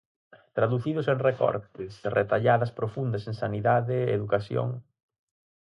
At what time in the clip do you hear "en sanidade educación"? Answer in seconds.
3.29-4.69